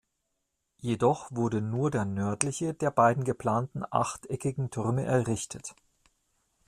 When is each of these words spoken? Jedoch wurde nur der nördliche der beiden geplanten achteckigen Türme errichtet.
Jedoch 0.79 1.27
wurde 1.29 1.61
nur 1.61 1.91
der 1.91 2.05
nördliche 2.05 2.73
der 2.73 2.89
beiden 2.89 3.23
geplanten 3.23 3.83
achteckigen 3.87 4.71
Türme 4.71 5.05
errichtet. 5.05 5.75